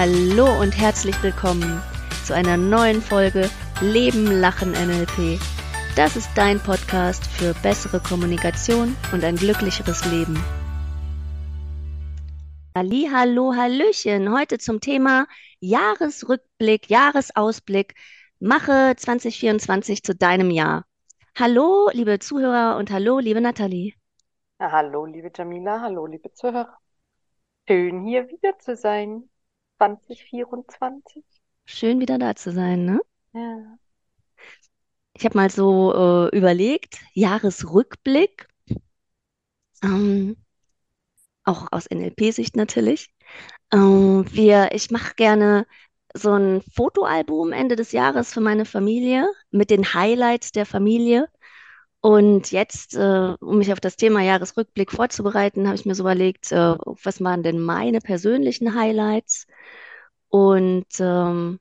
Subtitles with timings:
[0.00, 1.82] Hallo und herzlich willkommen
[2.24, 3.50] zu einer neuen Folge
[3.80, 5.40] Leben, Lachen, NLP.
[5.96, 10.36] Das ist dein Podcast für bessere Kommunikation und ein glücklicheres Leben.
[12.74, 14.32] Ali, hallo, hallöchen.
[14.32, 15.26] Heute zum Thema
[15.58, 17.96] Jahresrückblick, Jahresausblick.
[18.38, 20.84] Mache 2024 zu deinem Jahr.
[21.36, 23.94] Hallo, liebe Zuhörer und hallo, liebe Nathalie.
[24.60, 26.78] Ja, hallo, liebe Jamila, hallo, liebe Zuhörer.
[27.66, 29.28] Schön hier wieder zu sein.
[29.78, 31.24] 2024.
[31.64, 33.00] Schön wieder da zu sein, ne?
[33.32, 33.78] Ja.
[35.14, 38.46] Ich habe mal so äh, überlegt, Jahresrückblick,
[39.82, 40.36] ähm,
[41.44, 43.12] auch aus NLP-Sicht natürlich.
[43.72, 45.66] Ähm, wir, ich mache gerne
[46.14, 51.28] so ein Fotoalbum Ende des Jahres für meine Familie mit den Highlights der Familie.
[52.00, 56.52] Und jetzt, äh, um mich auf das Thema Jahresrückblick vorzubereiten, habe ich mir so überlegt,
[56.52, 56.56] äh,
[57.02, 59.46] was waren denn meine persönlichen Highlights?
[60.28, 61.58] Und ähm,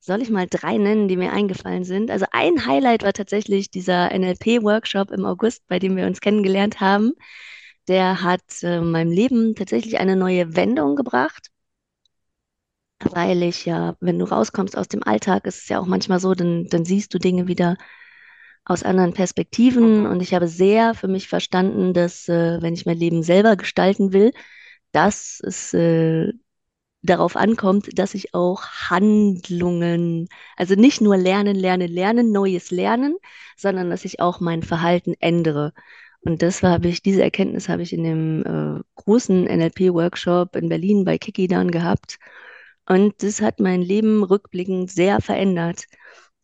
[0.00, 2.10] soll ich mal drei nennen, die mir eingefallen sind?
[2.10, 7.12] Also ein Highlight war tatsächlich dieser NLP-Workshop im August, bei dem wir uns kennengelernt haben.
[7.88, 11.50] Der hat äh, meinem Leben tatsächlich eine neue Wendung gebracht
[13.00, 16.34] weil ich ja, wenn du rauskommst aus dem Alltag, ist es ja auch manchmal so,
[16.34, 17.76] dann, dann siehst du Dinge wieder
[18.68, 20.06] aus anderen Perspektiven.
[20.06, 24.12] Und ich habe sehr für mich verstanden, dass äh, wenn ich mein Leben selber gestalten
[24.12, 24.32] will,
[24.92, 26.32] dass es äh,
[27.02, 33.16] darauf ankommt, dass ich auch Handlungen, also nicht nur lernen, lernen, lernen, neues lernen,
[33.56, 35.72] sondern dass ich auch mein Verhalten ändere.
[36.20, 41.04] Und das habe ich, diese Erkenntnis habe ich in dem äh, großen NLP-Workshop in Berlin
[41.04, 42.18] bei Kiki dann gehabt.
[42.86, 45.84] Und das hat mein Leben rückblickend sehr verändert.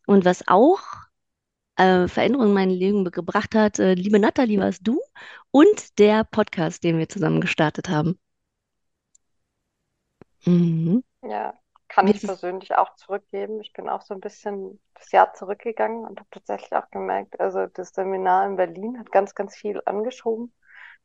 [0.06, 0.81] Und was auch
[1.77, 5.00] äh, Veränderungen in mein Leben gebracht hat, äh, liebe Nathalie, warst du
[5.50, 8.19] und der Podcast, den wir zusammen gestartet haben.
[10.44, 11.03] Mhm.
[11.22, 11.55] Ja,
[11.89, 13.61] kann ich persönlich auch zurückgeben.
[13.61, 17.66] Ich bin auch so ein bisschen das Jahr zurückgegangen und habe tatsächlich auch gemerkt, also
[17.66, 20.53] das Seminar in Berlin hat ganz, ganz viel angeschoben.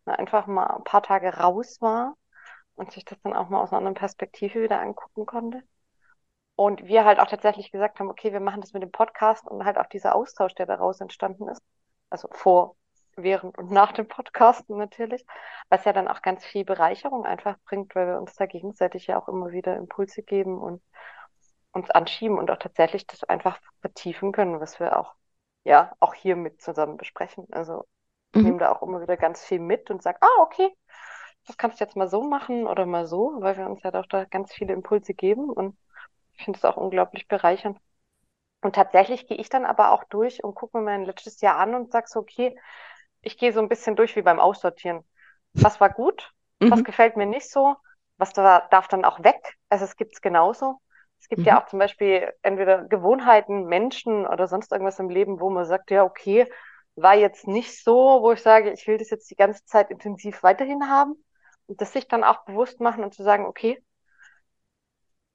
[0.06, 2.18] Einfach mal ein paar Tage raus war
[2.76, 5.62] und sich das dann auch mal aus einer anderen Perspektive wieder angucken konnte.
[6.60, 9.64] Und wir halt auch tatsächlich gesagt haben, okay, wir machen das mit dem Podcast und
[9.64, 11.62] halt auch dieser Austausch, der daraus entstanden ist.
[12.10, 12.76] Also vor,
[13.16, 15.26] während und nach dem Podcast natürlich,
[15.70, 19.18] was ja dann auch ganz viel Bereicherung einfach bringt, weil wir uns da gegenseitig ja
[19.18, 20.84] auch immer wieder Impulse geben und
[21.72, 25.16] uns anschieben und auch tatsächlich das einfach vertiefen können, was wir auch,
[25.64, 27.48] ja, auch hier mit zusammen besprechen.
[27.52, 27.86] Also
[28.36, 28.44] mhm.
[28.44, 30.76] nehme da auch immer wieder ganz viel mit und sage, ah, okay,
[31.48, 34.08] das kannst du jetzt mal so machen oder mal so, weil wir uns ja doch
[34.08, 35.78] da ganz viele Impulse geben und
[36.40, 37.78] ich finde es auch unglaublich bereichernd.
[38.62, 41.76] Und tatsächlich gehe ich dann aber auch durch und gucke mir mein letztes Jahr an
[41.76, 42.58] und sage so, okay,
[43.22, 45.04] ich gehe so ein bisschen durch wie beim Aussortieren.
[45.54, 46.32] Was war gut?
[46.60, 46.72] Mhm.
[46.72, 47.76] Was gefällt mir nicht so?
[48.18, 49.58] Was da, darf dann auch weg?
[49.68, 50.80] Also es gibt es genauso.
[51.20, 51.48] Es gibt mhm.
[51.48, 55.92] ja auch zum Beispiel entweder Gewohnheiten, Menschen oder sonst irgendwas im Leben, wo man sagt,
[55.92, 56.50] ja, okay,
[56.96, 60.42] war jetzt nicht so, wo ich sage, ich will das jetzt die ganze Zeit intensiv
[60.44, 61.16] weiterhin haben.
[61.68, 63.84] Und das sich dann auch bewusst machen und zu sagen, okay,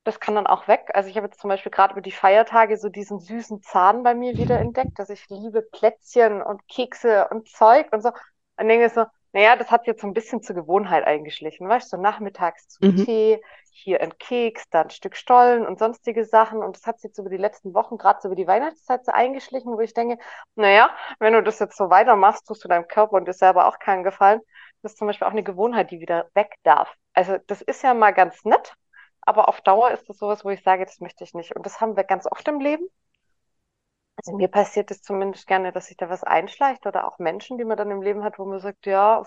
[0.05, 0.91] das kann dann auch weg.
[0.95, 4.15] Also ich habe jetzt zum Beispiel gerade über die Feiertage so diesen süßen Zahn bei
[4.15, 8.11] mir wieder entdeckt, dass ich liebe Plätzchen und Kekse und Zeug und so.
[8.57, 11.69] Und denke so, naja, das hat jetzt so ein bisschen zur Gewohnheit eingeschlichen.
[11.69, 13.05] Weißt du, so nachmittags zum mhm.
[13.05, 13.43] Tee,
[13.73, 16.63] hier ein Keks, dann ein Stück Stollen und sonstige Sachen.
[16.63, 19.11] Und das hat sich jetzt über die letzten Wochen, gerade so über die Weihnachtszeit so
[19.11, 20.23] eingeschlichen, wo ich denke,
[20.55, 23.81] naja, wenn du das jetzt so weitermachst, tust du deinem Körper und dir selber auch
[23.81, 24.41] keinen Gefallen.
[24.83, 26.95] Das ist zum Beispiel auch eine Gewohnheit, die wieder weg darf.
[27.15, 28.75] Also das ist ja mal ganz nett,
[29.27, 31.57] aber auf Dauer ist das sowas, wo ich sage, das möchte ich nicht.
[31.57, 32.87] Und das haben wir ganz oft im Leben.
[34.17, 37.65] Also mir passiert es zumindest gerne, dass sich da was einschleicht oder auch Menschen, die
[37.65, 39.25] man dann im Leben hat, wo man sagt, ja,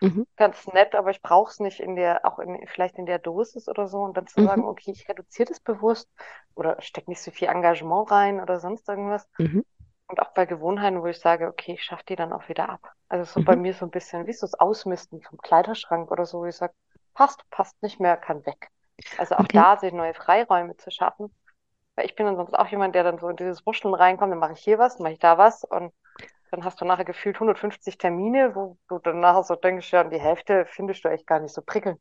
[0.00, 0.26] mhm.
[0.36, 3.68] ganz nett, aber ich brauche es nicht in der, auch in, vielleicht in der Dosis
[3.68, 3.98] oder so.
[3.98, 4.46] Und dann zu mhm.
[4.46, 6.08] sagen, okay, ich reduziere das bewusst
[6.54, 9.28] oder stecke nicht so viel Engagement rein oder sonst irgendwas.
[9.38, 9.64] Mhm.
[10.06, 12.92] Und auch bei Gewohnheiten, wo ich sage, okay, ich schaffe die dann auch wieder ab.
[13.08, 13.62] Also so bei mhm.
[13.62, 16.74] mir so ein bisschen wie so das Ausmisten vom Kleiderschrank oder so, wo ich sage,
[17.14, 18.68] passt, passt nicht mehr, kann weg.
[19.18, 19.56] Also auch okay.
[19.56, 21.34] da sich neue Freiräume zu schaffen.
[21.94, 24.38] Weil ich bin dann sonst auch jemand, der dann so in dieses Wuscheln reinkommt, dann
[24.38, 25.92] mache ich hier was, mache ich da was und
[26.50, 30.20] dann hast du nachher gefühlt 150 Termine, wo du dann nachher so denkst, ja, die
[30.20, 31.98] Hälfte findest du echt gar nicht so prickelnd.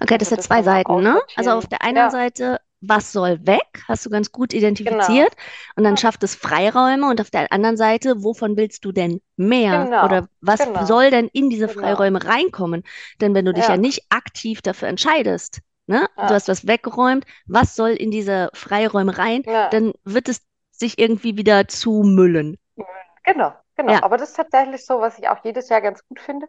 [0.00, 1.20] Okay, das also hat zwei Seiten, ne?
[1.36, 2.10] Also auf der einen ja.
[2.10, 5.06] Seite, was soll weg, hast du ganz gut identifiziert
[5.36, 5.76] genau.
[5.76, 9.84] und dann schafft es Freiräume und auf der anderen Seite, wovon willst du denn mehr
[9.84, 10.04] genau.
[10.06, 10.86] oder was genau.
[10.86, 11.80] soll denn in diese genau.
[11.80, 12.82] Freiräume reinkommen?
[13.20, 15.60] Denn wenn du dich ja, ja nicht aktiv dafür entscheidest,
[15.90, 16.08] Ne?
[16.16, 16.26] Ja.
[16.26, 17.26] Du hast was weggeräumt.
[17.46, 19.44] Was soll in diese Freiräume rein?
[19.44, 19.70] Ja.
[19.70, 22.56] Dann wird es sich irgendwie wieder zumüllen.
[23.24, 23.94] Genau, genau.
[23.94, 24.00] Ja.
[24.00, 26.48] Aber das ist tatsächlich so, was ich auch jedes Jahr ganz gut finde,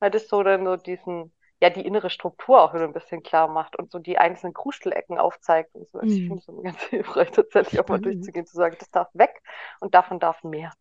[0.00, 3.48] weil das so dann so diesen ja die innere Struktur auch wieder ein bisschen klar
[3.48, 5.98] macht und so die einzelnen Krustelecken aufzeigt und so.
[6.00, 6.28] Also ich Mhm.
[6.28, 8.00] finde es ganz hilfreich, tatsächlich auch mal Spannend.
[8.00, 9.42] durchzugehen, zu sagen, das darf weg
[9.80, 10.72] und davon darf mehr.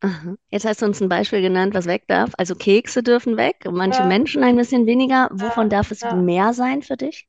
[0.00, 0.36] Aha.
[0.50, 2.30] Jetzt hast du uns ein Beispiel genannt, was weg darf.
[2.38, 5.28] Also Kekse dürfen weg, manche Ja, Menschen ein bisschen weniger.
[5.32, 6.12] Wovon ja, darf es ja.
[6.12, 7.28] mehr sein für dich?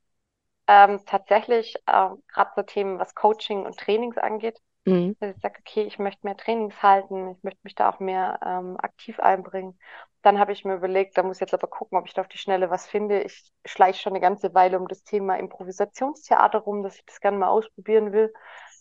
[0.68, 5.16] Ähm, tatsächlich, ähm, gerade so Themen, was Coaching und Trainings angeht, Mhm.
[5.20, 8.40] dass ich sage, okay, ich möchte mehr Trainings halten, ich möchte mich da auch mehr
[8.46, 9.80] ähm, aktiv einbringen.
[10.24, 12.28] Dann habe ich mir überlegt, da muss ich jetzt aber gucken, ob ich da auf
[12.30, 13.22] die Schnelle was finde.
[13.24, 17.38] Ich schleiche schon eine ganze Weile um das Thema Improvisationstheater rum, dass ich das gerne
[17.38, 18.34] mal ausprobieren will,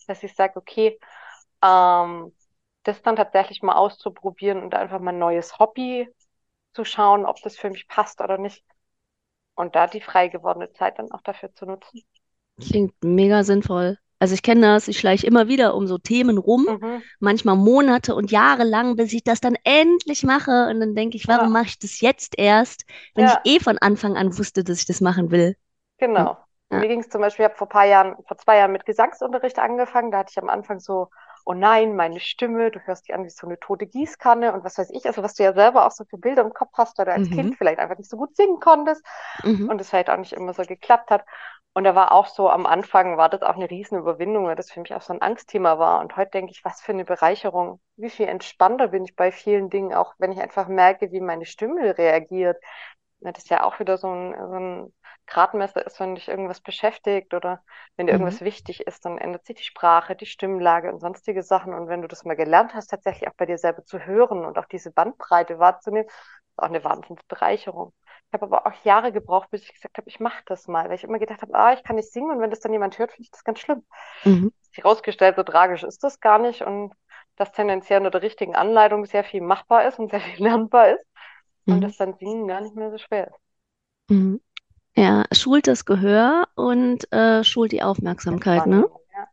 [0.07, 0.99] dass ich sage, okay,
[1.63, 2.33] ähm,
[2.83, 6.09] das dann tatsächlich mal auszuprobieren und einfach mal ein neues Hobby
[6.73, 8.65] zu schauen, ob das für mich passt oder nicht.
[9.57, 12.05] Und da die frei gewordene Zeit dann auch dafür zu nutzen.
[12.59, 13.97] Klingt mega sinnvoll.
[14.19, 17.09] Also ich kenne das, ich schleiche immer wieder um so Themen rum, Mhm.
[17.19, 20.67] manchmal Monate und Jahre lang, bis ich das dann endlich mache.
[20.69, 23.43] Und dann denke ich, warum Ja, mache ich das jetzt erst, wenn ich ja.
[23.43, 25.55] eh von Anfang an wusste, dass ich das machen will?
[25.97, 26.37] Genau.
[26.71, 26.81] Ja.
[26.81, 28.85] mir ging es zum Beispiel, ich habe vor ein paar Jahren, vor zwei Jahren mit
[28.85, 30.11] Gesangsunterricht angefangen.
[30.11, 31.09] Da hatte ich am Anfang so,
[31.47, 34.77] oh nein, meine Stimme, du hörst die an wie so eine tote Gießkanne und was
[34.77, 37.05] weiß ich, also was du ja selber auch so für Bilder im Kopf hast, weil
[37.05, 37.29] du als Mhm.
[37.29, 39.03] Kind vielleicht einfach nicht so gut singen konntest
[39.43, 39.67] Mhm.
[39.67, 41.25] und es vielleicht auch nicht immer so geklappt hat.
[41.73, 44.79] Und da war auch so, am Anfang war das auch eine Riesenüberwindung, weil das für
[44.81, 45.99] mich auch so ein Angstthema war.
[46.01, 47.79] Und heute denke ich, was für eine Bereicherung.
[47.97, 51.45] Wie viel entspannter bin ich bei vielen Dingen, auch wenn ich einfach merke, wie meine
[51.45, 52.57] Stimme reagiert.
[53.19, 54.93] Das ist ja auch wieder so ein, so ein
[55.27, 57.63] Gradmesser ist, wenn dich irgendwas beschäftigt oder
[57.97, 58.13] wenn dir Mhm.
[58.13, 61.73] irgendwas wichtig ist, dann ändert sich die Sprache, die Stimmlage und sonstige Sachen.
[61.73, 64.57] Und wenn du das mal gelernt hast, tatsächlich auch bei dir selber zu hören und
[64.57, 67.93] auch diese Bandbreite wahrzunehmen, ist auch eine Wahnsinnsbereicherung.
[68.29, 70.95] Ich habe aber auch Jahre gebraucht, bis ich gesagt habe, ich mache das mal, weil
[70.95, 73.11] ich immer gedacht habe, ah, ich kann nicht singen und wenn das dann jemand hört,
[73.11, 73.85] finde ich das ganz schlimm.
[74.25, 74.49] Mhm.
[74.61, 76.93] Sich herausgestellt, so tragisch ist das gar nicht und
[77.37, 81.05] dass tendenziell unter der richtigen Anleitung sehr viel machbar ist und sehr viel lernbar ist
[81.67, 81.85] und Mhm.
[81.85, 83.39] dass dann Singen gar nicht mehr so schwer ist.
[84.09, 84.37] Mhm.
[84.97, 88.85] Ja, schult das Gehör und äh, schult die Aufmerksamkeit, ne?
[89.13, 89.27] Ja.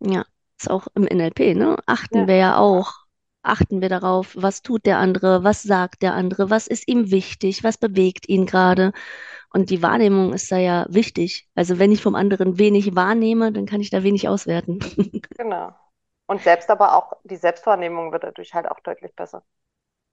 [0.00, 0.24] Ja,
[0.58, 1.76] ist auch im NLP, ne?
[1.86, 2.92] Achten Ja, wir ja auch.
[3.42, 7.62] Achten wir darauf, was tut der andere, was sagt der andere, was ist ihm wichtig,
[7.64, 8.92] was bewegt ihn gerade.
[9.52, 11.48] Und die Wahrnehmung ist da ja wichtig.
[11.54, 14.80] Also wenn ich vom anderen wenig wahrnehme, dann kann ich da wenig auswerten.
[15.36, 15.74] Genau.
[16.26, 19.44] Und selbst aber auch die Selbstwahrnehmung wird dadurch halt auch deutlich besser.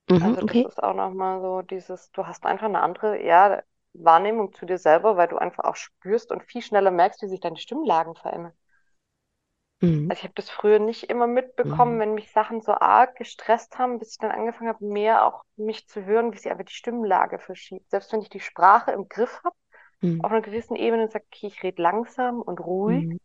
[0.10, 0.66] Mhm, Also das okay.
[0.66, 3.64] ist auch nochmal so dieses, du hast einfach eine andere, ja,
[4.04, 7.40] Wahrnehmung zu dir selber, weil du einfach auch spürst und viel schneller merkst, wie sich
[7.42, 8.54] deine Stimmlagen verändern.
[9.82, 10.08] Mhm.
[10.08, 12.00] Also ich habe das früher nicht immer mitbekommen, Mhm.
[12.00, 15.88] wenn mich Sachen so arg gestresst haben, bis ich dann angefangen habe, mehr auch mich
[15.88, 17.90] zu hören, wie sich einfach die Stimmlage verschiebt.
[17.92, 19.56] Selbst wenn ich die Sprache im Griff habe,
[20.02, 20.22] Mhm.
[20.22, 23.18] auf einer gewissen Ebene und sage, okay, ich rede langsam und ruhig, Mhm.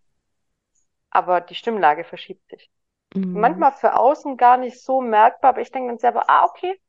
[1.10, 2.70] aber die Stimmlage verschiebt sich.
[3.14, 3.30] Mhm.
[3.32, 6.80] Manchmal für außen gar nicht so merkbar, aber ich denke dann selber, ah, okay,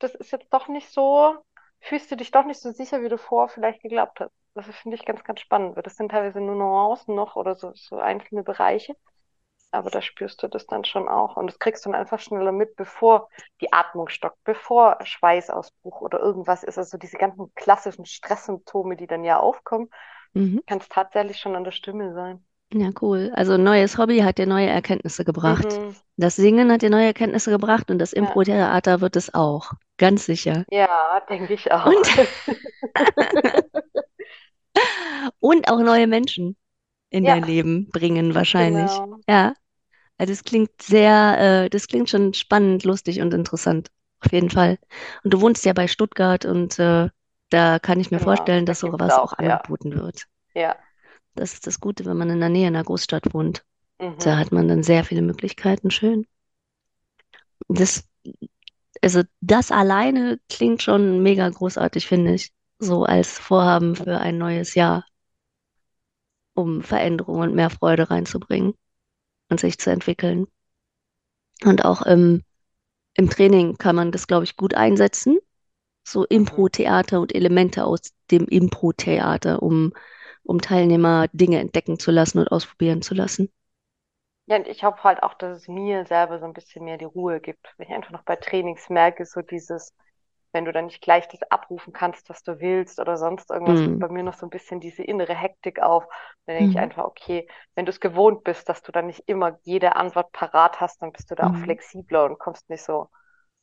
[0.00, 1.36] das ist jetzt doch nicht so,
[1.80, 4.32] fühlst du dich doch nicht so sicher, wie du vorher vielleicht geglaubt hast.
[4.54, 7.72] Das finde ich ganz, ganz spannend, weil das sind teilweise nur Nuancen noch oder so,
[7.74, 8.96] so einzelne Bereiche.
[9.70, 11.36] Aber da spürst du das dann schon auch.
[11.36, 13.28] Und das kriegst du dann einfach schneller mit, bevor
[13.60, 16.78] die Atmung stockt, bevor Schweißausbruch oder irgendwas ist.
[16.78, 19.90] Also diese ganzen klassischen Stresssymptome, die dann ja aufkommen,
[20.34, 20.58] Mhm.
[20.66, 22.46] kann es tatsächlich schon an der Stimme sein.
[22.72, 23.30] Ja, cool.
[23.34, 25.66] Also ein neues Hobby hat dir neue Erkenntnisse gebracht.
[25.78, 25.94] Mhm.
[26.16, 29.72] Das Singen hat dir neue Erkenntnisse gebracht und das Ja, Impro-Theater wird es auch.
[29.98, 30.64] Ganz sicher.
[30.70, 31.84] ja, denke ich auch.
[31.84, 32.06] Und,
[35.40, 36.56] und auch neue Menschen
[37.10, 38.98] in dein Ja, Leben bringen wahrscheinlich.
[38.98, 39.18] genau.
[39.28, 39.54] Ja,
[40.18, 43.90] also das klingt sehr, äh, das klingt schon spannend, lustig und interessant.
[44.24, 44.78] Auf jeden Fall.
[45.24, 47.10] Und du wohnst ja bei Stuttgart und äh,
[47.50, 48.20] da kann ich mir Genau.
[48.20, 49.62] vorstellen, Da dass sowas auch auch, ja.
[49.62, 50.26] angeboten wird.
[50.54, 50.76] Ja.
[51.38, 53.64] Das ist das Gute, wenn man in der Nähe einer Großstadt wohnt.
[54.18, 54.38] Da Mhm.
[54.38, 55.90] hat man dann sehr viele Möglichkeiten.
[55.90, 56.26] Schön.
[57.68, 58.04] Das,
[59.02, 62.52] also das alleine klingt schon mega großartig, finde ich.
[62.78, 65.04] So als Vorhaben für ein neues Jahr,
[66.54, 68.74] um Veränderung und mehr Freude reinzubringen
[69.50, 70.46] und sich zu entwickeln.
[71.64, 72.42] Und auch im,
[73.14, 75.38] im Training kann man das, glaube ich, gut einsetzen.
[76.04, 76.26] So Mhm.
[76.26, 79.92] Impro-Theater und Elemente aus dem Impro-Theater, um,
[80.48, 83.50] um Teilnehmer Dinge entdecken zu lassen und ausprobieren zu lassen.
[84.46, 87.04] Ja, und ich hoffe halt auch, dass es mir selber so ein bisschen mehr die
[87.04, 87.74] Ruhe gibt.
[87.76, 89.94] Wenn ich einfach noch bei Trainings merke, so dieses,
[90.52, 94.00] wenn du dann nicht gleich das abrufen kannst, was du willst oder sonst irgendwas, Mhm.
[94.00, 96.04] bei mir noch so ein bisschen diese innere Hektik auf.
[96.46, 96.80] Dann denke ich Mhm.
[96.80, 100.80] einfach, okay, wenn du es gewohnt bist, dass du dann nicht immer jede Antwort parat
[100.80, 101.56] hast, dann bist du da auch Mhm.
[101.56, 103.08] flexibler und kommst nicht so.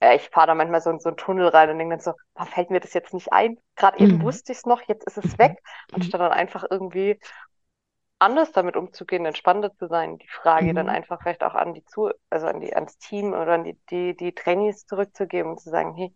[0.01, 2.13] Ja, ich fahre da manchmal so in so einen Tunnel rein und denke dann so,
[2.35, 3.57] warum fällt mir das jetzt nicht ein?
[3.75, 4.21] Gerade eben Mhm.
[4.21, 5.39] wusste ich es noch, jetzt ist es Mhm.
[5.39, 5.61] weg,
[5.91, 6.11] Mhm.
[6.11, 7.19] anstatt dann einfach irgendwie
[8.19, 10.17] anders damit umzugehen, entspannter zu sein.
[10.17, 10.89] Die Frage dann Mhm.
[10.89, 14.15] einfach vielleicht auch an die zu, also an die, ans Team oder an die, die,
[14.15, 16.13] die Trainees zurückzugeben und zu sagen, hey,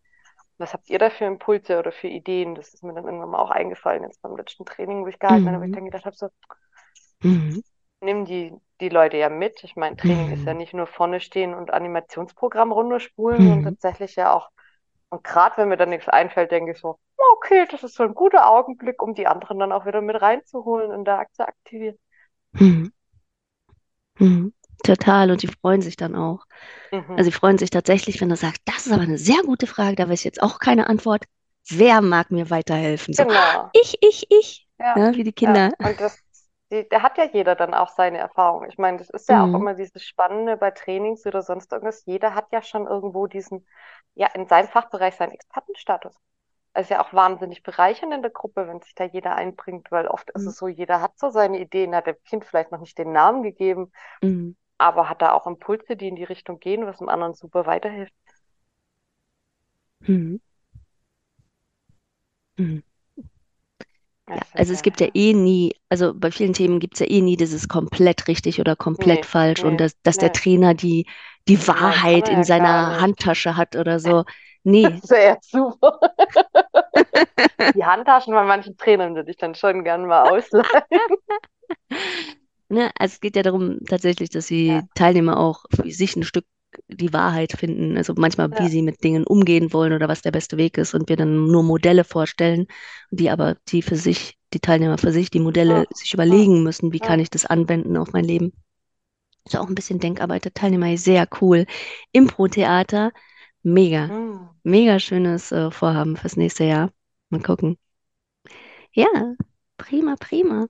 [0.59, 2.55] Was habt ihr da für Impulse oder für Ideen?
[2.55, 5.49] Das ist mir dann irgendwann mal auch eingefallen, jetzt beim letzten Training, wo ich gehalten
[5.49, 5.73] habe, wo ich Mhm.
[5.73, 6.29] dann gedacht habe, so,
[7.23, 7.61] Mhm.
[8.01, 9.63] nimm die, die Leute ja mit.
[9.63, 10.55] Ich meine, Training ist ja Mhm.
[10.55, 13.73] nicht nur vorne stehen und Animationsprogramm runterspulen, sondern Mhm.
[13.73, 14.49] tatsächlich ja auch,
[15.09, 16.99] und gerade wenn mir dann nichts einfällt, denke ich so,
[17.33, 20.91] okay, das ist so ein guter Augenblick, um die anderen dann auch wieder mit reinzuholen
[20.91, 21.97] und da zu aktivieren.
[22.53, 22.89] Mhm.
[24.19, 24.53] Mhm.
[24.83, 25.31] Total.
[25.31, 26.45] Und die freuen sich dann auch.
[27.15, 27.31] Also Mhm.
[27.31, 30.09] sie freuen sich tatsächlich, wenn du sagst, das ist aber eine sehr gute Frage, da
[30.09, 31.25] weiß ich jetzt auch keine Antwort.
[31.69, 33.13] Wer mag mir weiterhelfen?
[33.13, 33.71] So, "Ah, Genau.
[33.73, 34.67] ich, ich, ich.
[34.79, 35.53] Ja, Ja, wie die ja.
[35.53, 35.71] Kinder.
[35.79, 36.19] Und das,
[36.71, 38.65] die, da hat ja jeder dann auch seine Erfahrung.
[38.69, 39.55] Ich meine, das ist ja auch Mhm.
[39.55, 42.05] immer dieses Spannende bei Trainings oder sonst irgendwas.
[42.05, 43.67] Jeder hat ja schon irgendwo diesen,
[44.15, 46.15] ja, in seinem Fachbereich seinen Expertenstatus.
[46.73, 50.07] Es ist ja auch wahnsinnig bereichernd in der Gruppe, wenn sich da jeder einbringt, weil
[50.07, 50.47] oft ist Mhm.
[50.47, 53.43] es so, jeder hat so seine Ideen, hat dem Kind vielleicht noch nicht den Namen
[53.43, 53.91] gegeben,
[54.23, 54.53] Mhm.
[54.77, 58.13] aber hat da auch Impulse, die in die Richtung gehen, was dem anderen super weiterhilft.
[60.07, 60.39] Mhm.
[62.57, 62.81] Mhm.
[64.29, 66.95] Ja, Das also ist es ja, gibt ja eh nie, also bei vielen Themen gibt
[66.95, 70.17] es ja eh nie dieses komplett richtig oder komplett nee, falsch und nee, dass, dass
[70.17, 71.07] der nee, Trainer die,
[71.47, 72.99] die Wahrheit in ja gar seiner.
[72.99, 74.23] Handtasche hat oder so.
[74.63, 75.01] Nee.
[75.01, 75.99] Das wäre ja super.
[77.73, 80.65] Die Handtaschen von manchen Trainern würde ich dann schon gern mal ausleihen.
[82.69, 82.91] Ne?
[82.97, 86.45] Also es geht ja darum tatsächlich, dass Ja, die Teilnehmer auch für sich ein Stück
[86.87, 87.97] die Wahrheit finden.
[87.97, 90.93] Also manchmal, wie ja, sie mit Dingen umgehen wollen oder was der beste Weg ist
[90.93, 92.67] und wir dann nur Modelle vorstellen,
[93.11, 96.93] die aber die für sich, die Teilnehmer für sich, die Modelle ja, sich überlegen müssen,
[96.93, 97.23] wie kann ja.
[97.23, 98.53] ich das anwenden auf mein Leben.
[99.45, 101.65] Ist auch ein bisschen Denkarbeit der Teilnehmer, sehr cool.
[102.13, 103.11] Impro-Theater,
[103.63, 104.49] mega, Hm.
[104.63, 106.91] mega schönes äh, Vorhaben fürs nächste Jahr.
[107.29, 107.77] Mal gucken.
[108.93, 109.07] Ja,
[109.77, 110.67] prima, prima.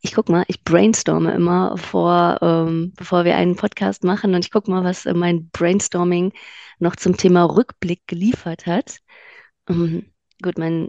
[0.00, 4.50] Ich guck mal, ich brainstorme immer vor, ähm, bevor wir einen Podcast machen und ich
[4.50, 6.32] guck mal, was äh, mein Brainstorming
[6.78, 8.98] noch zum Thema Rückblick geliefert hat.
[9.68, 10.12] Ähm,
[10.42, 10.88] gut, mein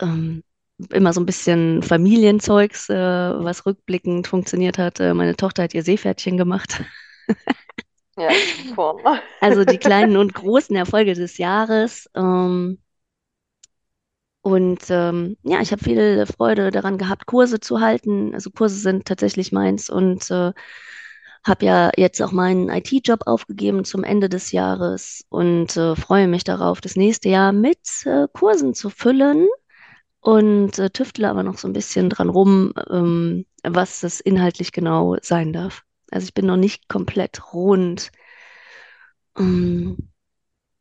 [0.00, 0.42] ähm,
[0.90, 5.00] immer so ein bisschen Familienzeugs, äh, was rückblickend funktioniert hat.
[5.00, 6.82] Äh, meine Tochter hat ihr Seepferdchen gemacht.
[8.16, 8.30] Ja,
[8.66, 9.20] super.
[9.40, 12.10] Also die kleinen und großen Erfolge des Jahres.
[12.16, 12.78] Ähm,
[14.48, 18.32] und ähm, ja, ich habe viel Freude daran gehabt, Kurse zu halten.
[18.32, 20.52] Also Kurse sind tatsächlich meins und äh,
[21.44, 26.44] habe ja jetzt auch meinen IT-Job aufgegeben zum Ende des Jahres und äh, freue mich
[26.44, 29.48] darauf, das nächste Jahr mit äh, Kursen zu füllen
[30.20, 35.16] und äh, tüftle aber noch so ein bisschen dran rum, ähm, was das inhaltlich genau
[35.20, 35.82] sein darf.
[36.10, 38.12] Also ich bin noch nicht komplett rund.
[39.38, 40.08] Ähm,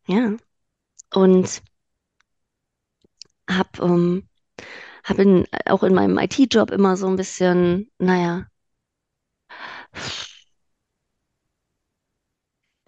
[0.07, 0.37] ja,
[1.13, 1.61] und
[3.49, 4.27] habe ähm,
[5.05, 8.47] hab in, auch in meinem IT-Job immer so ein bisschen, naja,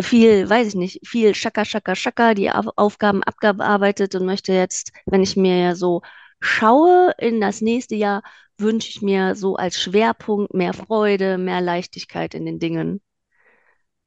[0.02, 4.92] viel, weiß ich nicht, viel Schakka, Schakka, Schakka, die Auf Aufgaben abgearbeitet und möchte jetzt,
[5.06, 6.02] wenn ich mir ja so
[6.40, 8.24] schaue in das nächste Jahr,
[8.58, 13.02] wünsche ich mir so als Schwerpunkt mehr Freude, mehr Leichtigkeit in den Dingen,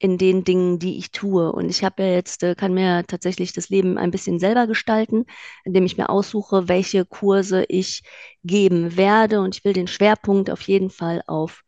[0.03, 1.51] in den Dingen, die ich tue.
[1.53, 5.25] Und ich habe ja jetzt, äh, kann mir tatsächlich das Leben ein bisschen selber gestalten,
[5.63, 8.03] indem ich mir aussuche, welche Kurse ich
[8.43, 9.41] geben werde.
[9.41, 11.63] Und ich will den Schwerpunkt auf jeden Fall auf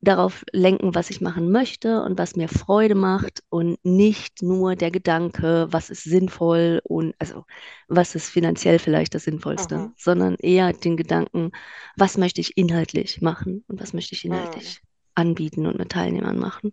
[0.00, 4.90] darauf lenken, was ich machen möchte und was mir Freude macht und nicht nur der
[4.90, 7.44] Gedanke, was ist sinnvoll und also
[7.88, 9.94] was ist finanziell vielleicht das Sinnvollste, Mhm.
[9.96, 11.52] sondern eher den Gedanken,
[11.96, 14.30] was möchte ich inhaltlich machen und was möchte ich Mhm.
[14.32, 14.82] inhaltlich
[15.14, 16.72] anbieten und mit Teilnehmern machen.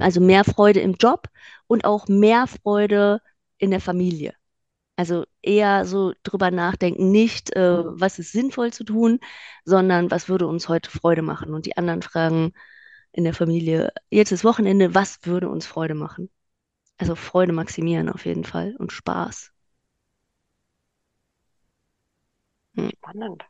[0.00, 1.28] Also mehr Freude im Job
[1.66, 3.20] und auch mehr Freude
[3.58, 4.34] in der Familie.
[4.96, 9.20] Also eher so drüber nachdenken, nicht, äh, was ist sinnvoll zu tun,
[9.64, 11.54] sondern was würde uns heute Freude machen.
[11.54, 12.52] Und die anderen fragen
[13.12, 16.30] in der Familie, jetzt ist Wochenende, was würde uns Freude machen?
[16.98, 19.52] Also Freude maximieren auf jeden Fall und Spaß.
[22.76, 22.90] Hm.
[22.98, 23.44] Spannend.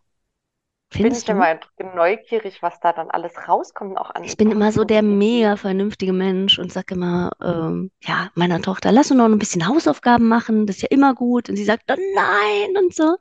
[0.99, 1.35] Bin Findest ich ja du?
[1.35, 5.19] mal neugierig, was da dann alles rauskommt, auch an Ich bin immer so der und
[5.19, 9.67] mega vernünftige Mensch und sage immer, ähm, ja, meiner Tochter, lass uns noch ein bisschen
[9.67, 11.49] Hausaufgaben machen, das ist ja immer gut.
[11.49, 13.17] Und sie sagt, oh nein und so.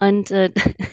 [0.00, 0.52] Und äh,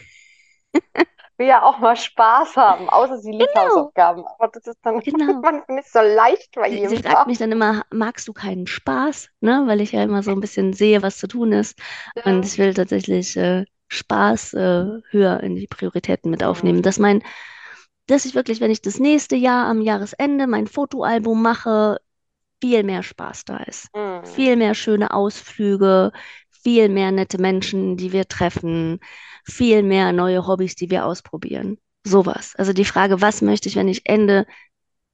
[1.38, 4.24] Will ja auch mal Spaß haben, außer sie liebt genau, Hausaufgaben.
[4.26, 5.46] Aber das ist dann genau.
[5.68, 9.30] nicht so leicht bei Sie, sie jedem fragt mich dann immer, magst du keinen Spaß?
[9.40, 9.64] Ne?
[9.66, 11.78] Weil ich ja immer so ein bisschen sehe, was zu tun ist.
[12.24, 12.46] Und Ja.
[12.46, 16.82] ich will tatsächlich äh, Spaß äh, höher in die Prioritäten mit aufnehmen.
[16.82, 17.22] Dass mein,
[18.06, 21.98] dass ich wirklich, wenn ich das nächste Jahr am Jahresende mein Fotoalbum mache,
[22.60, 23.88] viel mehr Spaß da ist.
[23.94, 24.24] Mhm.
[24.24, 26.12] Viel mehr schöne Ausflüge,
[26.50, 28.98] viel mehr nette Menschen, die wir treffen,
[29.44, 31.78] viel mehr neue Hobbys, die wir ausprobieren.
[32.04, 32.54] Sowas.
[32.56, 34.46] Also die Frage, was möchte ich, wenn ich Ende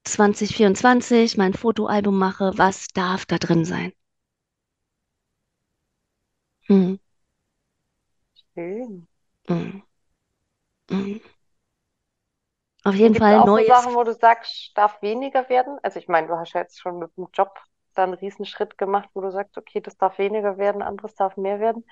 [0.05, 3.93] 2024 mein Fotoalbum mache, was darf da drin sein?
[6.69, 6.99] Mhm.
[8.55, 9.07] Schön.
[9.49, 9.83] Mhm.
[10.89, 11.19] Mhm.
[12.85, 13.67] Auf jeden Fall auch so Neues.
[13.67, 15.77] Sachen, wo du sagst, darf weniger werden?
[15.83, 17.59] Also ich meine, du hast ja jetzt schon mit dem Job
[17.95, 21.59] dann einen Riesenschritt gemacht, wo du sagst, okay, das darf weniger werden, anderes darf mehr
[21.59, 21.85] werden.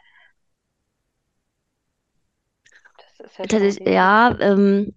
[2.97, 3.93] Das ist ja Tatsächlich, riesig.
[3.93, 4.93] ja, ähm,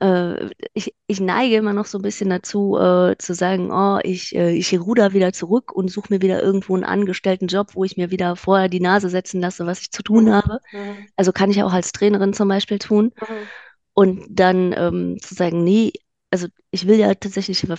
[0.00, 4.34] äh, ich, ich neige immer noch so ein bisschen dazu, äh, zu sagen, oh, ich,
[4.34, 7.96] äh, ich ruder wieder zurück und suche mir wieder irgendwo einen angestellten Job, wo ich
[7.96, 10.32] mir wieder vorher die Nase setzen lasse, was ich zu tun Mhm.
[10.32, 10.60] habe.
[10.72, 11.08] Mhm.
[11.16, 13.12] Also kann ich auch als Trainerin zum Beispiel tun.
[13.20, 13.50] Mhm.
[13.94, 15.92] Und dann ähm, zu sagen, nee,
[16.30, 17.78] also ich will ja tatsächlich ver-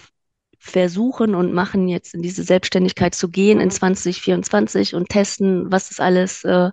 [0.59, 3.71] versuchen und machen, jetzt in diese Selbstständigkeit zu gehen in Mhm.
[3.71, 6.71] 2024 und testen, was das alles äh,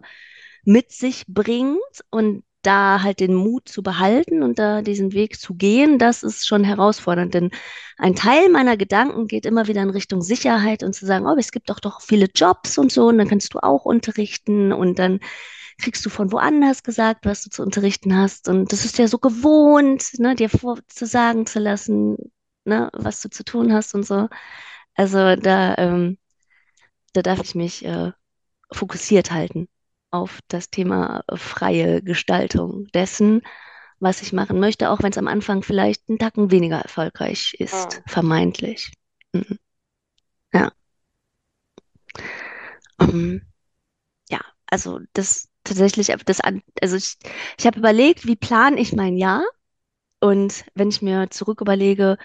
[0.65, 5.55] mit sich bringt und da halt den Mut zu behalten und da diesen Weg zu
[5.55, 7.35] gehen, das ist schon herausfordernd.
[7.35, 7.51] Denn
[7.99, 11.53] ein Teil meiner Gedanken geht immer wieder in Richtung Sicherheit und zu sagen, oh, es
[11.53, 15.21] gibt doch doch viele Jobs und so, und dann kannst du auch unterrichten und dann
[15.79, 18.49] kriegst du von woanders gesagt, was du zu unterrichten hast.
[18.49, 22.17] Und das ist ja so gewohnt, ne, dir vor zu sagen zu lassen,
[22.65, 24.29] ne, was du zu tun hast und so.
[24.95, 26.19] Also da, ähm,
[27.15, 28.13] da darf ich mich äh,
[28.73, 29.69] fokussiert halten
[30.15, 33.43] auf das Thema äh, freie Gestaltung dessen,
[34.01, 37.99] was ich machen möchte, auch wenn es am Anfang vielleicht einen Tacken weniger erfolgreich ist,
[37.99, 38.03] Mhm.
[38.07, 38.93] vermeintlich.
[39.33, 39.59] Mhm.
[40.55, 40.73] Ja.
[43.01, 43.43] Ähm,
[44.31, 47.17] ja, also das tatsächlich, das, an- also ich,
[47.59, 49.45] ich habe überlegt, wie plane ich mein Jahr?
[50.21, 52.19] Und wenn ich mir zurück überlege,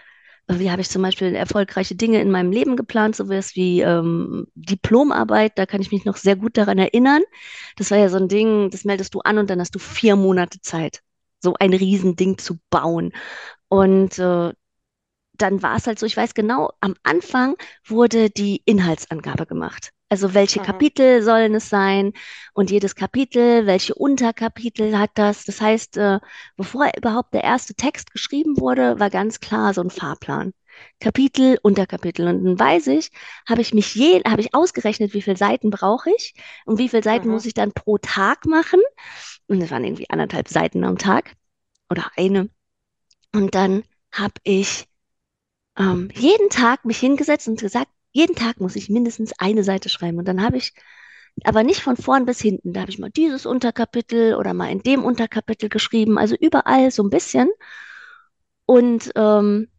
[0.50, 5.58] wie habe ich zum Beispiel erfolgreiche Dinge in meinem Leben geplant, sowas wie ähm, Diplomarbeit,
[5.58, 7.22] da kann ich mich noch sehr gut daran erinnern.
[7.78, 10.16] Das war ja so ein Ding, das meldest du an und dann hast du vier
[10.16, 11.02] Monate Zeit,
[11.40, 13.14] so ein Riesending zu bauen.
[13.70, 14.54] Und äh,
[15.38, 19.92] dann war es halt so, ich weiß genau, am Anfang wurde die Inhaltsangabe gemacht.
[20.10, 20.60] Also welche.
[20.60, 22.14] Kapitel sollen es sein
[22.54, 25.46] und jedes Kapitel, welche Unterkapitel hat das?
[25.46, 26.20] Das heißt, äh,
[26.58, 30.54] bevor überhaupt der erste Text geschrieben wurde, war ganz klar so ein Fahrplan.
[31.00, 32.28] Kapitel, Unterkapitel.
[32.28, 33.12] Und dann weiß ich,
[33.48, 36.34] habe ich mich je, habe ich ausgerechnet, wie viele Seiten brauche ich
[36.66, 37.48] und wie viele Seiten muss Mhm.
[37.50, 38.80] ich dann pro Tag machen.
[39.48, 41.36] Und das waren irgendwie anderthalb Seiten am Tag
[41.90, 42.50] oder eine.
[43.34, 44.88] Und dann habe ich
[45.78, 50.18] ähm, jeden Tag mich hingesetzt und gesagt, jeden Tag muss ich mindestens eine Seite schreiben.
[50.18, 50.74] Und dann habe ich,
[51.44, 54.82] aber nicht von vorn bis hinten, da habe ich mal dieses Unterkapitel oder mal in
[54.82, 57.50] dem Unterkapitel geschrieben, also überall so ein bisschen.
[58.66, 59.70] Und ähm,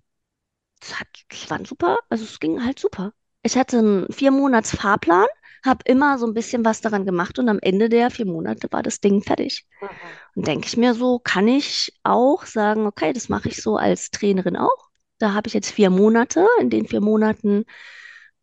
[0.81, 1.09] das hat,
[1.49, 3.13] war super, also es ging halt super.
[3.43, 5.27] Ich hatte einen vier Monats Fahrplan,
[5.65, 8.83] habe immer so ein bisschen was daran gemacht und am Ende der vier Monate war
[8.83, 9.67] das Ding fertig.
[9.81, 9.89] Mhm.
[10.37, 14.11] Und denke ich mir so, kann ich auch sagen, okay, das mache ich so als
[14.11, 14.89] Trainerin auch.
[15.19, 16.47] Da habe ich jetzt vier Monate.
[16.61, 17.65] In den vier Monaten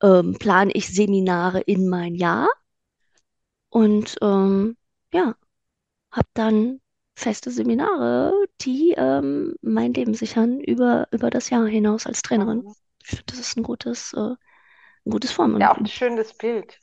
[0.04, 2.50] ähm, plane ich Seminare in mein Jahr
[3.70, 4.78] und ähm,
[5.14, 5.36] ja,
[6.12, 6.82] habe dann
[7.16, 12.66] feste Seminare, die ähm, mein Leben sichern über, über das Jahr hinaus als Trainerin.
[12.66, 12.74] Mhm.
[13.04, 14.20] Ich finde, das ist ein gutes, äh,
[15.06, 15.58] ein gutes Form.
[15.60, 16.80] Ja, auch ein schönes Bild.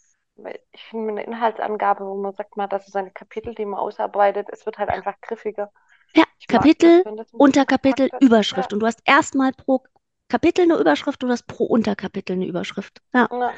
[0.72, 4.48] Ich finde, eine Inhaltsangabe, wo man sagt mal, das ist seine Kapitel, die man ausarbeitet,
[4.50, 5.72] es wird halt einfach griffiger.
[6.16, 8.10] ja, Ich mag Kapitel, ein bisschen Unterkapitel.
[8.20, 8.72] Überschrift.
[8.72, 9.82] Ja, Und du hast erstmal pro
[10.28, 13.00] Kapitel eine Überschrift, du hast pro Unterkapitel eine Überschrift.
[13.12, 13.28] Ja.
[13.30, 13.52] ja.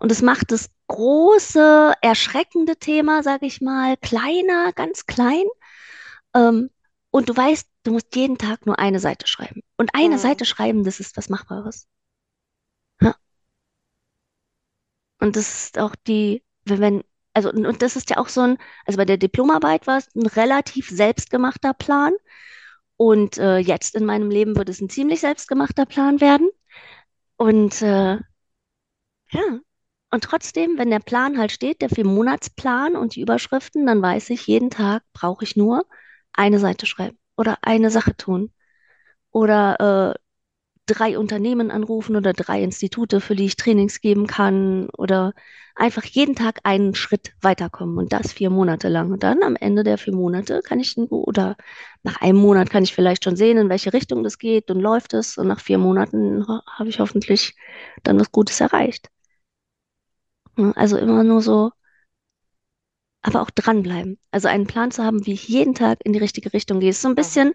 [0.00, 5.44] Und es macht das große, erschreckende Thema, sage ich mal, kleiner, ganz klein.
[6.34, 6.70] Ähm,
[7.10, 9.62] und du weißt, du musst jeden Tag nur eine Seite schreiben.
[9.78, 10.20] Und eine Mhm.
[10.20, 11.88] Seite schreiben, das ist was Machbares.
[13.00, 13.14] Ja.
[15.18, 18.40] Und das ist auch die, wenn, wenn- also, und, und das ist ja auch so
[18.40, 22.12] ein, also bei der Diplomarbeit war es ein relativ selbstgemachter Plan.
[23.00, 26.50] Und äh, jetzt in meinem Leben wird es ein ziemlich selbstgemachter Plan werden.
[27.36, 28.18] Und äh,
[29.30, 29.60] Ja.
[30.12, 34.46] Und trotzdem, wenn der Plan halt steht, der Vier-Monats-Plan und die Überschriften, dann weiß ich,
[34.46, 35.84] jeden Tag brauche ich nur
[36.32, 38.52] eine Seite schreiben oder eine Sache tun
[39.32, 40.20] oder äh,
[40.86, 45.32] drei Unternehmen anrufen oder drei Institute, für die ich Trainings geben kann oder
[45.76, 49.12] einfach jeden Tag einen Schritt weiterkommen und das vier Monate lang.
[49.12, 51.56] Und dann am Ende der vier Monate kann ich, oder
[52.02, 55.14] nach einem Monat kann ich vielleicht schon sehen, in welche Richtung das geht und läuft
[55.14, 55.38] es.
[55.38, 57.54] Und nach vier Monaten ha- habe ich hoffentlich
[58.02, 59.08] dann was Gutes erreicht.
[60.56, 60.72] Ne?
[60.76, 61.72] Also immer nur so,
[63.22, 64.18] aber auch dranbleiben.
[64.30, 66.90] Also einen Plan zu haben, wie ich jeden Tag in die richtige Richtung gehe.
[66.90, 67.54] Ist so ein bisschen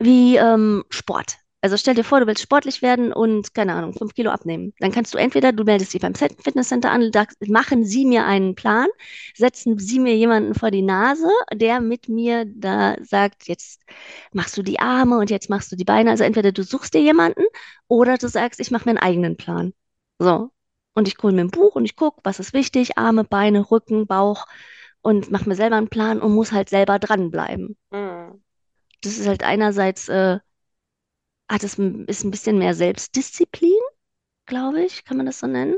[0.00, 1.38] wie ähm, Sport.
[1.62, 4.72] Also stell dir vor, du willst sportlich werden und, keine Ahnung, fünf Kilo abnehmen.
[4.78, 8.54] Dann kannst du entweder, du meldest dich beim Fitnesscenter an, sagst, machen Sie mir einen
[8.54, 8.86] Plan,
[9.34, 13.82] setzen Sie mir jemanden vor die Nase, der mit mir da sagt, jetzt
[14.32, 16.10] machst du die Arme und jetzt machst du die Beine.
[16.10, 17.42] Also entweder du suchst dir jemanden
[17.88, 19.74] oder du sagst, ich mache mir einen eigenen Plan.
[20.18, 20.50] So.
[20.94, 24.06] Und ich hole mir ein Buch und ich gucke, was ist wichtig, Arme, Beine, Rücken,
[24.06, 24.46] Bauch
[25.02, 27.76] und mache mir selber einen Plan und muss halt selber dranbleiben.
[27.90, 28.42] Mhm.
[29.02, 30.40] Das ist halt einerseits, äh,
[31.58, 33.72] es ein- ist ein bisschen mehr Selbstdisziplin,
[34.46, 35.76] glaube ich, kann man das so nennen.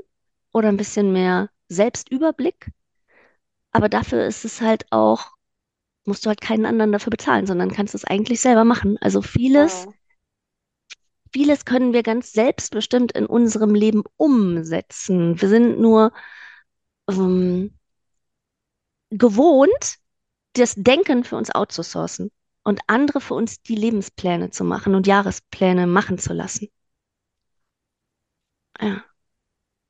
[0.52, 2.70] Oder ein bisschen mehr Selbstüberblick.
[3.70, 5.32] Aber dafür ist es halt auch,
[6.04, 8.98] musst du halt keinen anderen dafür bezahlen, sondern kannst es eigentlich selber machen.
[9.00, 9.94] Also vieles, Mhm.
[11.32, 15.40] vieles können wir ganz selbstbestimmt in unserem Leben umsetzen.
[15.40, 16.12] Wir sind nur
[17.08, 17.78] ähm,
[19.10, 19.96] gewohnt,
[20.54, 22.30] das Denken für uns outzusourcen
[22.64, 26.68] und andere für uns die Lebenspläne zu machen und Jahrespläne machen zu lassen.
[28.80, 29.04] Ja.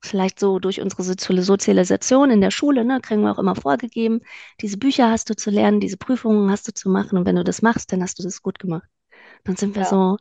[0.05, 4.21] Vielleicht so durch unsere Sozi- Sozialisation in der Schule, ne, kriegen wir auch immer vorgegeben,
[4.61, 7.45] diese Bücher hast du zu lernen, diese Prüfungen hast du zu machen und wenn du
[7.45, 8.89] das machst, dann hast du das gut gemacht.
[9.45, 9.87] Dann sind wir Ja.
[9.87, 10.19] so,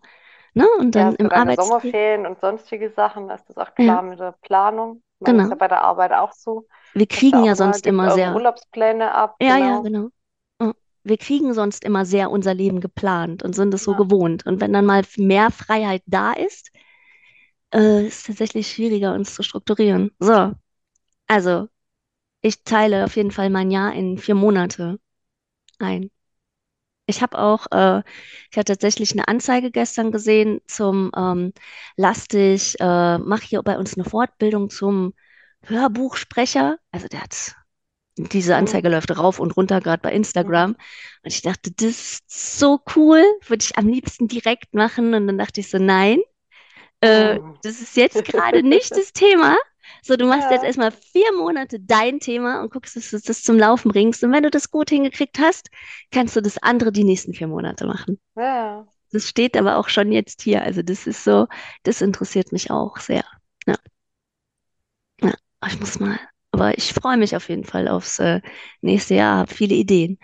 [0.55, 3.29] ne, und Ja, dann du im Arbeitsleben, Sommerferien und sonstige Sachen?
[3.29, 5.03] Ist das auch ja, klar mit der Planung?
[5.19, 5.57] Meine, das ist ja genau.
[5.57, 6.67] bei der Arbeit auch so.
[6.93, 10.11] Wir kriegen auch ja sonst immer sehr, Urlaubspläne ab, ja, ja, genau.
[11.03, 14.45] Wir kriegen sonst immer sehr unser Leben geplant und sind es so Ja, gewohnt.
[14.45, 16.71] Und wenn dann mal mehr Freiheit da ist,
[17.73, 20.11] äh, ist es tatsächlich schwieriger, uns zu strukturieren.
[20.19, 20.53] So,
[21.27, 21.69] also
[22.41, 24.99] ich teile auf jeden Fall mein Jahr in vier Monate
[25.79, 26.11] ein.
[27.07, 27.99] Ich habe auch, äh,
[28.51, 31.53] ich habe tatsächlich eine Anzeige gestern gesehen zum ähm,
[31.97, 35.13] Lass dich, äh, mach hier bei uns eine Fortbildung zum
[35.63, 36.77] Hörbuchsprecher.
[36.91, 37.55] Also der hat,
[38.29, 38.55] diese.
[38.55, 40.13] Anzeige läuft rauf und runter, gerade bei.
[40.13, 40.71] Instagram.
[40.71, 40.77] Und
[41.33, 45.13] ich dachte, das ist so cool, würde ich am liebsten direkt machen.
[45.13, 46.19] Und dann dachte ich so, nein,
[47.01, 47.59] äh, Mhm.
[47.63, 49.57] das ist jetzt gerade nicht das Thema.
[50.03, 53.43] So, du machst jetzt Ja, erstmal vier Monate dein Thema und guckst, dass du das
[53.43, 54.23] zum Laufen bringst.
[54.23, 55.69] Und wenn du das gut hingekriegt hast,
[56.11, 58.19] kannst du das andere die nächsten vier Monate machen.
[58.35, 58.87] ja.
[59.11, 60.63] Das steht aber auch schon jetzt hier.
[60.63, 61.47] Also das ist so,
[61.83, 63.23] das interessiert mich auch sehr.
[63.67, 63.77] Ja,
[65.21, 65.33] ja.
[65.67, 66.19] Ich muss mal.
[66.51, 68.41] Aber ich freue mich auf jeden Fall aufs äh,
[68.81, 70.17] nächste Jahr, habe viele Ideen.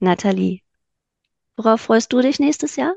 [0.00, 0.60] Nathalie,
[1.56, 2.94] worauf freust du dich nächstes Jahr?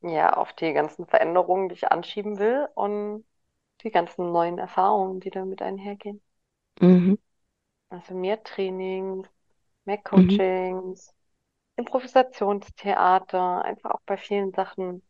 [0.00, 3.24] Ja, auf die ganzen Veränderungen, die ich anschieben will und
[3.82, 6.20] die ganzen neuen Erfahrungen, die damit einhergehen.
[6.80, 7.16] Mhm,
[7.90, 9.28] Also mehr Trainings,
[9.84, 10.38] mehr mhm.
[10.38, 11.14] Coachings,
[11.76, 15.02] Improvisationstheater, einfach auch bei vielen Sachen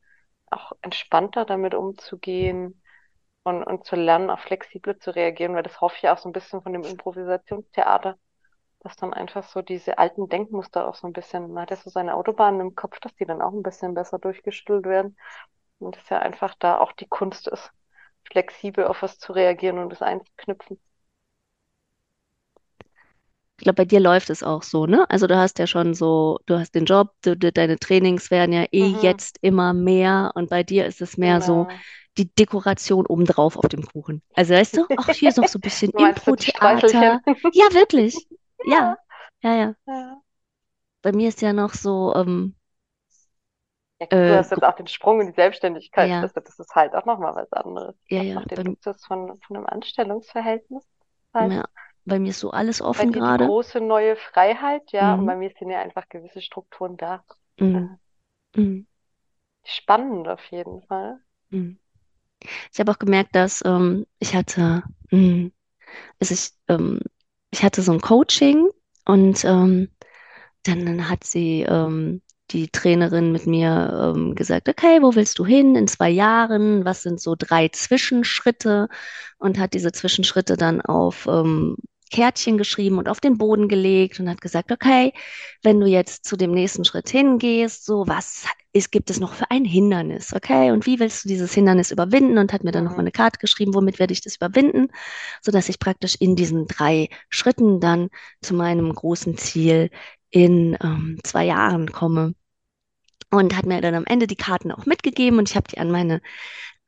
[0.51, 2.83] auch entspannter damit umzugehen
[3.49, 6.33] und, und zu lernen, auch flexibler zu reagieren, weil das hoffe ich auch so ein
[6.33, 8.19] bisschen von dem Improvisationstheater,
[8.81, 11.91] dass dann einfach so diese alten Denkmuster auch so ein bisschen, man hat ja so
[11.91, 15.17] seine Autobahnen im Kopf, dass die dann auch ein bisschen besser durchgestülpt werden
[15.81, 17.73] und dass ja einfach da auch die Kunst ist,
[18.31, 20.81] flexibel auf was zu reagieren und das einzuknüpfen.
[23.59, 25.09] Ich glaube, bei dir läuft es auch so, ne?
[25.11, 28.53] Also du hast ja schon so, du hast den Job, du, du, deine Trainings werden
[28.53, 31.85] ja eh Mhm, jetzt immer mehr und bei dir ist es mehr so genau.
[32.19, 34.23] Die Dekoration obendrauf auf dem Kuchen.
[34.35, 35.93] Also weißt du, ach, hier ist noch so ein bisschen?
[35.97, 37.23] Impro-Theater.
[37.53, 38.29] Ja, wirklich.
[38.65, 38.97] Ja,
[39.43, 39.75] Ja, ja, ja.
[41.03, 42.55] Bei mir ist ja noch so, ähm,
[44.01, 46.11] Ja du äh, hast jetzt auch den Sprung in die Selbstständigkeit.
[46.11, 47.97] ja, Das, das ist halt auch nochmal was anderes.
[48.11, 50.87] ja, ja, noch den Luxus von, von einem Anstellungsverhältnis.
[51.35, 51.55] Halt.
[51.55, 51.65] ja,
[52.05, 53.53] bei mir ist so alles offen gerade.
[53.59, 57.25] große neue Freiheit, ja, und Mhm, bei mir sind ja einfach gewisse Strukturen da.
[57.73, 57.99] Äh, mhm,
[58.57, 58.87] mhm,
[59.63, 61.21] Spannend auf jeden Fall.
[61.51, 61.79] mhm.
[62.73, 65.51] Ich habe auch gemerkt, dass ähm, ich hatte, mh,
[66.21, 67.01] also ich, ähm,
[67.51, 68.69] ich hatte so ein Coaching
[69.07, 69.91] und ähm,
[70.65, 75.45] dann, dann hat sie, ähm, die Trainerin mit mir ähm, gesagt, okay, wo willst du
[75.45, 76.85] hin in zwei Jahren?
[76.85, 78.89] Was sind so drei Zwischenschritte?
[79.39, 81.77] Und hat diese Zwischenschritte dann auf ähm,
[82.11, 85.13] Kärtchen geschrieben und auf den Boden gelegt und hat gesagt, okay,
[85.63, 89.51] wenn du jetzt zu dem nächsten Schritt hingehst, so was ist, gibt es noch für
[89.51, 90.71] ein Hindernis, okay?
[90.71, 92.39] Und wie willst du dieses Hindernis überwinden?
[92.39, 93.09] Und hat mir dann nochmal Mhm.
[93.09, 94.89] eine Karte geschrieben, womit werde ich das überwinden,
[95.43, 98.09] sodass ich praktisch in diesen drei Schritten dann
[98.43, 99.91] zu meinem großen Ziel
[100.31, 102.35] in ähm, zwei Jahren komme.
[103.31, 105.91] Und hat mir dann am Ende die Karten auch mitgegeben und ich habe die an
[105.91, 106.23] meine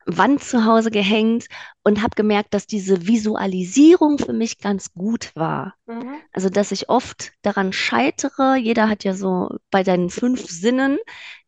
[0.05, 1.45] Wand zu Hause gehängt
[1.83, 5.75] und habe gemerkt, dass diese Visualisierung für mich ganz gut war.
[5.85, 6.15] Mhm.
[6.33, 8.55] Also, dass ich oft daran scheitere.
[8.55, 10.97] Jeder hat ja so bei seinen fünf Sinnen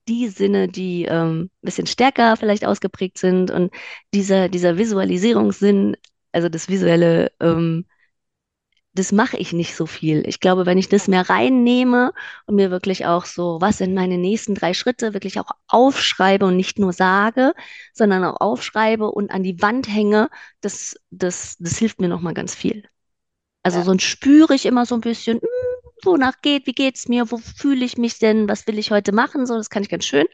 [0.08, 3.52] die Sinne, die ähm, ein bisschen stärker vielleicht ausgeprägt sind.
[3.52, 3.72] Und
[4.14, 5.96] dieser, dieser Visualisierungssinn,
[6.32, 7.86] also das visuelle ähm,
[8.94, 10.24] das mache ich nicht so viel.
[10.28, 12.14] Ich glaube, wenn ich das mehr reinnehme
[12.46, 16.58] und mir wirklich auch so, was sind meine nächsten drei Schritte, wirklich auch aufschreibe und
[16.58, 17.54] nicht nur sage,
[17.94, 20.30] sondern auch aufschreibe und an die Wand hänge,
[20.62, 22.84] das, das, das hilft mir nochmal ganz viel.
[23.64, 25.48] Also Ja, sonst spüre ich immer so ein bisschen, hm,
[26.04, 29.46] wonach geht, wie geht's mir, wo fühle ich mich denn, was will ich heute machen,
[29.46, 30.28] so, das kann ich ganz schön.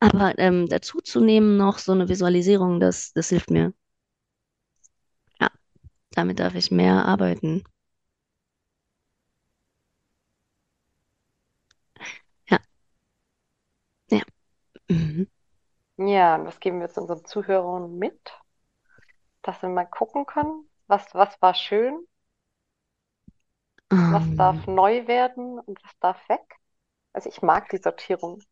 [0.00, 3.72] Aber ähm, dazu zu nehmen noch so eine Visualisierung, das, das hilft mir.
[6.10, 7.64] Damit darf ich mehr arbeiten.
[12.50, 12.58] Ja,
[14.10, 14.22] ja.
[14.90, 15.28] Mhm.
[15.98, 18.18] Ja, und was geben wir jetzt unseren Zuhörern mit,
[19.42, 22.06] dass wir mal gucken können, was, was war schön,
[24.06, 26.56] was Ähm, darf neu werden und was darf weg?
[27.12, 28.42] Also ich mag die Sortierung.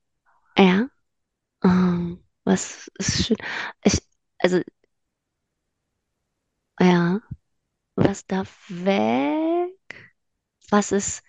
[0.58, 0.88] ja,
[1.64, 3.38] ähm, was ist schön.
[3.84, 4.00] Ich,
[4.38, 4.62] also,
[6.80, 7.20] ja,
[7.96, 9.72] was darf weg?
[10.70, 11.22] Was ist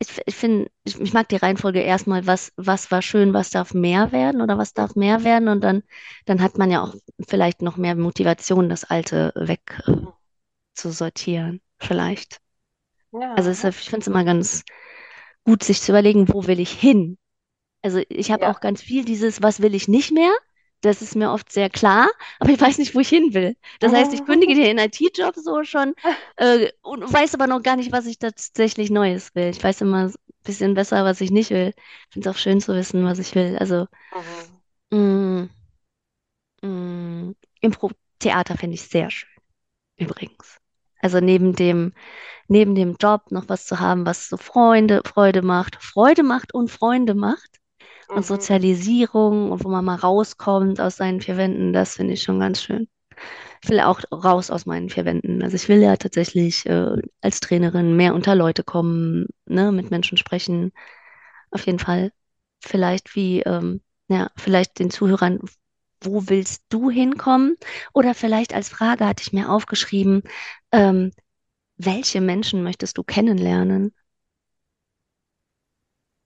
[0.00, 3.74] Ich, ich finde, ich, ich mag die Reihenfolge erstmal, was, was war schön, was darf
[3.74, 5.82] mehr werden oder was darf mehr werden und dann,
[6.24, 6.94] dann hat man ja auch
[7.28, 9.92] vielleicht noch mehr Motivation, das Alte weg äh,
[10.74, 12.40] zu sortieren, vielleicht.
[13.34, 14.64] Also es, Ja, ich finde es immer ganz
[15.44, 17.18] gut, sich zu überlegen, wo will ich hin?
[17.82, 18.60] Also ich habe auch ja.
[18.60, 20.32] ganz viel dieses, was will ich nicht mehr?
[20.80, 23.56] Das ist mir oft sehr klar, aber ich weiß nicht, wo ich hin will.
[23.80, 25.94] Das heißt, ich kündige den IT-Job so schon
[26.36, 29.48] äh, und weiß aber noch gar nicht, was ich tatsächlich Neues will.
[29.50, 30.14] Ich weiß immer ein
[30.44, 31.72] bisschen besser, was ich nicht will.
[31.76, 33.56] Ich finde es auch schön zu wissen, was ich will.
[33.58, 34.58] Also Mhm.
[34.90, 35.48] mh,
[36.62, 39.28] mh, Impro-Theater finde ich sehr schön,
[39.96, 40.58] übrigens.
[41.00, 41.94] Also neben dem,
[42.48, 46.70] neben dem Job noch was zu haben, was so Freunde, Freude macht, Freude macht und
[46.70, 47.57] Freunde macht
[48.14, 48.26] und Mhm.
[48.26, 52.62] Sozialisierung und wo man mal rauskommt aus seinen vier Wänden, das finde ich schon ganz
[52.62, 52.88] schön.
[53.62, 55.42] Ich will auch raus aus meinen vier Wänden.
[55.42, 60.18] Also ich will ja tatsächlich äh, als Trainerin mehr unter Leute kommen, ne, mit Menschen
[60.18, 60.72] sprechen.
[61.50, 62.12] Auf jeden Fall.
[62.60, 65.40] Vielleicht wie, ähm, ja, vielleicht den Zuhörern,
[66.02, 67.56] wo willst du hinkommen?
[67.92, 70.22] Oder vielleicht als Frage hatte ich mir aufgeschrieben,
[70.72, 71.12] ähm,
[71.78, 73.94] welche Menschen möchtest du kennenlernen?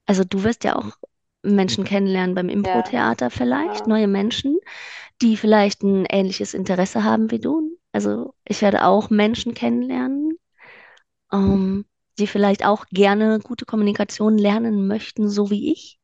[0.07, 0.93] Also du wirst ja auch
[1.43, 3.89] Menschen kennenlernen beim Ja, Impro-Theater vielleicht, ja.
[3.89, 4.59] neue Menschen,
[5.23, 7.79] die vielleicht ein ähnliches Interesse haben wie du.
[7.93, 10.39] Also ich werde auch Menschen kennenlernen,
[11.33, 11.85] ähm,
[12.19, 15.99] die vielleicht auch gerne gute Kommunikation lernen möchten, so wie ich.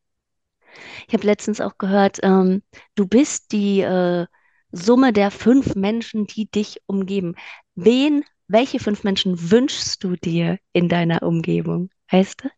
[1.07, 2.63] Ich habe letztens auch gehört, ähm,
[2.95, 4.27] du bist die äh,
[4.73, 7.35] Summe der fünf Menschen, die dich umgeben.
[7.75, 11.91] Wen, welche fünf Menschen wünschst du dir in deiner Umgebung?
[12.11, 12.49] Weißt du?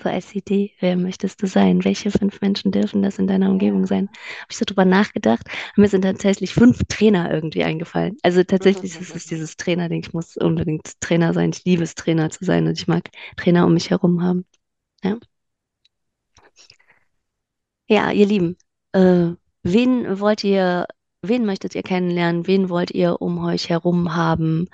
[0.00, 1.84] So als Idee, wer möchtest du sein?
[1.84, 4.08] Welche fünf Menschen dürfen das in deiner Umgebung sein?
[4.08, 5.44] Habe ich so drüber nachgedacht.
[5.76, 8.16] Mir sind tatsächlich fünf Trainer irgendwie eingefallen.
[8.22, 10.00] Also tatsächlich ist es dieses Trainerding.
[10.00, 11.50] Ich muss unbedingt Trainer sein.
[11.50, 14.44] Ich liebe es, Trainer zu sein und ich mag Trainer um mich herum haben.
[15.02, 15.18] Ja,
[17.88, 18.56] ja ihr Lieben,
[18.92, 19.32] äh,
[19.64, 20.86] wen wollt ihr,
[21.22, 22.46] wen möchtet ihr kennenlernen?
[22.46, 24.68] Wen wollt ihr um euch herum haben?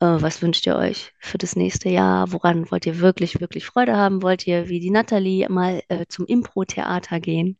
[0.00, 2.32] Äh, was wünscht ihr euch für das nächste Jahr?
[2.32, 4.22] Woran wollt ihr wirklich, wirklich Freude haben?
[4.22, 7.58] Wollt ihr wie die Natalie mal äh, zum Impro-Theater gehen?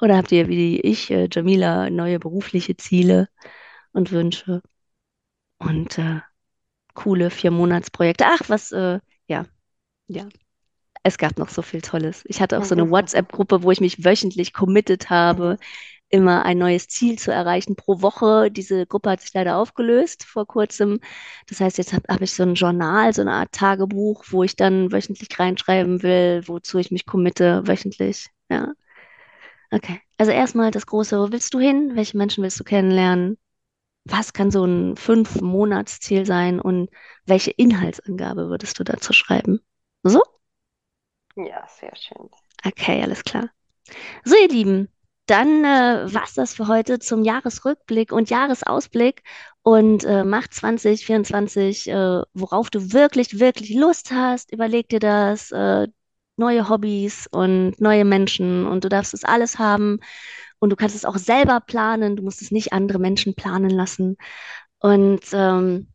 [0.00, 3.28] Oder habt ihr wie ich, äh, Jamila, neue berufliche Ziele
[3.92, 4.62] und Wünsche
[5.58, 6.20] und äh,
[6.94, 8.26] coole Vier-Monats-Projekte?
[8.28, 9.46] Ach, was, äh, ja,
[10.08, 10.28] ja.
[11.04, 12.24] Es gab noch so viel Tolles.
[12.26, 15.58] Ich hatte auch so eine WhatsApp-Gruppe, wo ich mich wöchentlich committed habe,
[16.12, 18.50] immer ein neues Ziel zu erreichen pro Woche.
[18.50, 21.00] Diese Gruppe hat sich leider aufgelöst vor kurzem.
[21.48, 24.54] Das heißt, jetzt habe hab ich so ein Journal, so eine Art Tagebuch, wo ich
[24.54, 28.28] dann wöchentlich reinschreiben will, wozu ich mich committe wöchentlich.
[28.50, 28.72] Ja,
[29.70, 30.00] okay.
[30.18, 31.92] Also erstmal das Große, wo willst du hin?
[31.94, 33.38] Welche Menschen willst du kennenlernen?
[34.04, 36.90] Was kann so ein Fünf-Monats-Ziel sein und
[37.24, 39.60] welche Inhaltsangabe würdest du dazu schreiben?
[40.02, 40.20] So?
[41.36, 42.28] Ja, sehr schön.
[42.64, 43.48] Okay, alles klar.
[44.24, 44.88] So, ihr Lieben,
[45.32, 49.22] dann äh, war's das für heute zum Jahresrückblick und Jahresausblick
[49.62, 54.52] und äh, mach 2024, äh, worauf du wirklich, wirklich Lust hast.
[54.52, 55.88] Überleg dir das, äh,
[56.36, 60.00] neue Hobbys und neue Menschen und du darfst es alles haben
[60.58, 62.16] und du kannst es auch selber planen.
[62.16, 64.16] Du musst es nicht andere Menschen planen lassen.
[64.80, 65.91] Und ähm,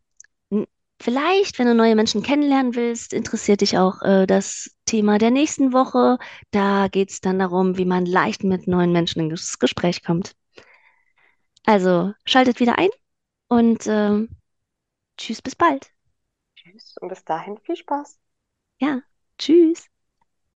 [1.00, 5.72] Vielleicht, wenn du neue Menschen kennenlernen willst, interessiert dich auch äh, das Thema der nächsten
[5.72, 6.18] Woche.
[6.50, 10.34] Da geht es dann darum, wie man leicht mit neuen Menschen ins Gespräch kommt.
[11.66, 12.88] Also schaltet wieder ein
[13.48, 14.30] und ähm,
[15.18, 15.92] tschüss, bis bald.
[16.56, 18.20] Tschüss und bis dahin viel Spaß.
[18.80, 19.02] Ja,
[19.38, 19.88] tschüss.